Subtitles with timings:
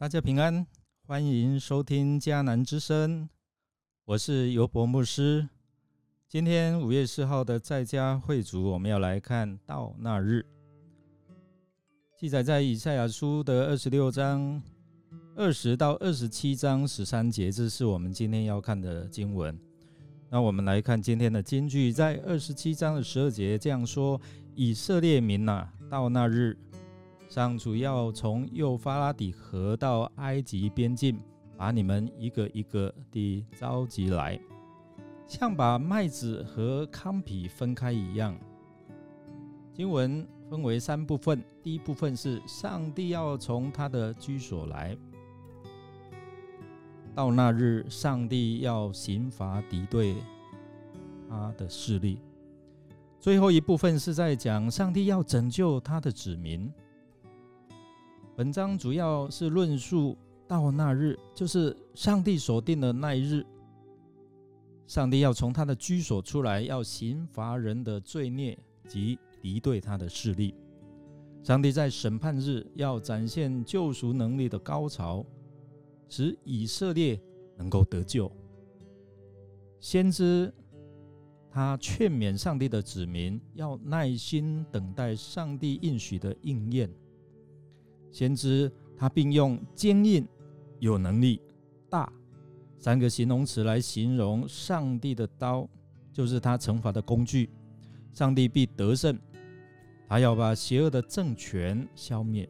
[0.00, 0.64] 大家平安，
[1.08, 3.28] 欢迎收听迦南之声，
[4.04, 5.48] 我是尤伯牧师。
[6.28, 10.46] 今天五月四号的在家会主，我们要来看到那日，
[12.16, 14.62] 记载在以赛亚书的二十六章
[15.34, 19.58] 二十到二十七章十三节，这是我们今天要看的经文。
[20.30, 24.20] 那我们来看今天的金句，在二十七章的十二节这样说：
[24.54, 26.56] 以色列民呐，到那日。
[27.28, 31.20] 上主要从幼发拉底河到埃及边境，
[31.58, 34.40] 把你们一个一个地召集来，
[35.26, 38.34] 像把麦子和糠皮分开一样。
[39.74, 44.96] 经文分为三部分，第一部分是上帝要从他的居所来，
[47.14, 50.16] 到那日，上帝要刑罚敌对
[51.28, 52.20] 他的势力。
[53.20, 56.72] 最后一部分是在讲上帝要拯救他的子民。
[58.38, 63.44] 本章主要是论述到那日，就是上帝所定的那一日，
[64.86, 70.54] 上帝要从他的居所出来，要刑罚人的罪孽及敌对他的势力。
[71.42, 75.26] 上帝在审判日要展现救赎能力的高潮，
[76.08, 77.20] 使以色列
[77.56, 78.30] 能够得救。
[79.80, 80.54] 先知
[81.50, 86.88] 他劝勉上帝的子民要耐心等待上帝应许的应验。
[88.10, 90.26] 先知他并用坚硬、
[90.80, 91.40] 有能力、
[91.88, 92.12] 大
[92.76, 95.68] 三个形容词来形容上帝的刀，
[96.12, 97.50] 就是他惩罚的工具。
[98.12, 99.16] 上帝必得胜，
[100.08, 102.48] 他要把邪恶的政权消灭。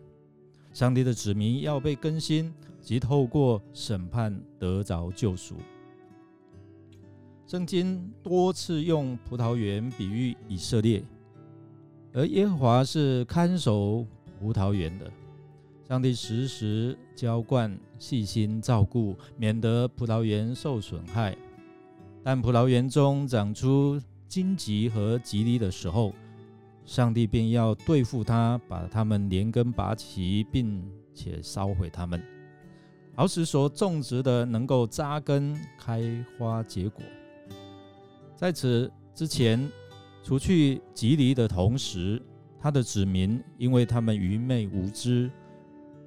[0.72, 5.56] 上帝的子民要被更新，即透过审判得着救赎。
[7.46, 11.02] 圣经多次用葡萄园比喻以色列，
[12.12, 14.06] 而耶和华是看守
[14.38, 15.10] 葡萄园的。
[15.88, 21.34] 上帝时时浇灌、细心照顾，免得葡萄园受损害。
[22.22, 23.98] 但葡萄园中长出
[24.28, 26.12] 荆棘和棘藜的时候，
[26.84, 32.22] 上帝便要对付它，把它们连根拔起，并且烧毁它们，
[33.16, 37.02] 好使所种植的能够扎根、开花结果。
[38.36, 39.66] 在此之前，
[40.22, 42.20] 除去棘藜的同时，
[42.60, 45.30] 他的子民因为他们愚昧无知。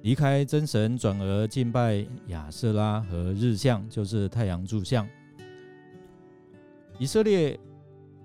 [0.02, 5.08] 离开真神，转而敬拜亚瑟拉和日相，就是太阳柱像。
[6.98, 7.58] 以色列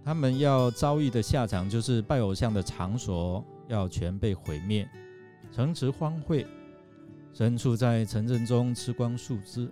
[0.04, 4.90] 他们要遭遇的下场，就是拜偶像的场所要全被毁灭，
[5.52, 6.46] 城池荒废，
[7.34, 9.70] 牲畜在城镇中吃光树枝。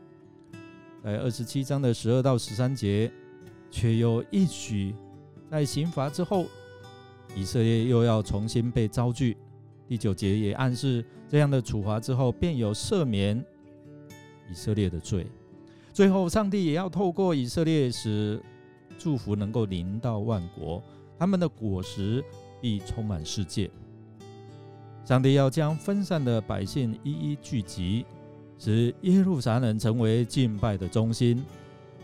[1.04, 3.12] 在二十七章的十二到十三节，
[3.72, 4.94] 却又一许
[5.50, 6.46] 在刑罚之后，
[7.36, 9.36] 以色列又要重新被遭拒。
[9.88, 13.44] 第九节也暗示，这样的处罚之后，便有赦免
[14.50, 15.28] 以色列的罪。
[15.94, 18.42] 最后，上帝也要透过以色列，使
[18.98, 20.84] 祝福能够临到万国，
[21.18, 22.24] 他们的果实
[22.60, 23.70] 必充满世界。
[25.06, 28.06] 上帝要将分散的百姓一一聚集，
[28.58, 31.46] 使耶路撒冷成为敬拜的中心，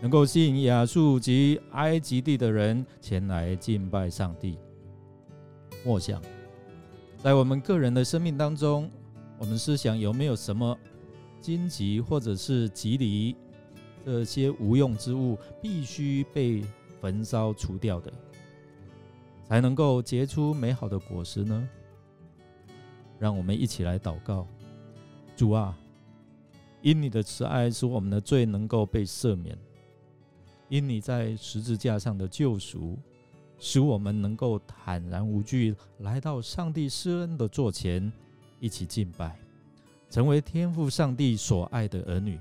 [0.00, 4.56] 能够吸引亚述及埃及地的人前来敬拜上帝。
[5.84, 6.22] 默想。
[7.22, 8.90] 在我们个人的生命当中，
[9.38, 10.76] 我们思想有没有什么
[11.40, 13.36] 荆棘或者是棘藜
[14.04, 16.64] 这些无用之物，必须被
[17.00, 18.12] 焚烧除掉的，
[19.44, 21.68] 才能够结出美好的果实呢？
[23.20, 24.44] 让我们一起来祷告：
[25.36, 25.78] 主啊，
[26.80, 29.54] 因你的慈爱，使我们的罪能够被赦免；
[30.68, 32.98] 因你在十字架上的救赎。
[33.64, 38.12] 使我们能够坦然无惧来到上帝施恩的座前，
[38.58, 39.38] 一起敬拜，
[40.10, 42.40] 成为天父上帝所爱的儿女。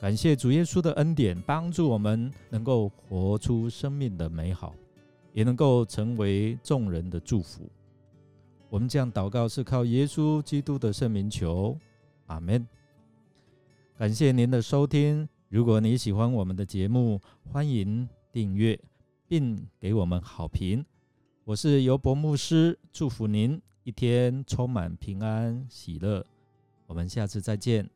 [0.00, 4.74] 感谢主耶稣的恩典，帮助我们能够活出生命的美好，
[5.32, 7.70] 也能够成为众人的祝福。
[8.70, 11.78] 我们这样祷告是靠耶稣基督的圣名求，
[12.26, 12.66] 阿门。
[13.96, 15.28] 感谢您的收听。
[15.48, 17.20] 如果你喜欢我们的节目，
[17.52, 18.76] 欢迎订阅。
[19.32, 20.84] 并给我们好评。
[21.44, 26.22] 我是尤博牧师，祝福您一天充满平安喜乐。
[26.86, 27.88] 我们下次再见。